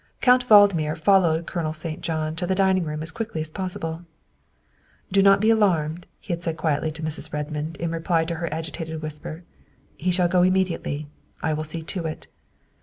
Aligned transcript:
Count 0.19 0.43
Valdmir 0.49 0.95
followed 0.97 1.45
Colonel 1.45 1.73
St. 1.73 2.01
John 2.01 2.35
to 2.35 2.47
the 2.47 2.55
dining 2.55 2.85
room 2.85 3.03
as 3.03 3.11
quickly 3.11 3.39
as 3.39 3.51
possible." 3.51 4.01
Do 5.11 5.21
not 5.21 5.39
be 5.39 5.51
alarmed," 5.51 6.07
he 6.19 6.33
had 6.33 6.41
said 6.41 6.57
quietly 6.57 6.91
to 6.93 7.03
Mrs. 7.03 7.31
Redmond 7.31 7.77
in 7.77 7.91
reply 7.91 8.25
to 8.25 8.35
her 8.37 8.51
agitated 8.51 9.03
whisper," 9.03 9.43
he 9.97 10.09
shall 10.09 10.27
go 10.27 10.41
immediately. 10.41 11.05
I 11.43 11.53
will 11.53 11.63
see 11.63 11.83
to 11.83 12.07
it." 12.07 12.25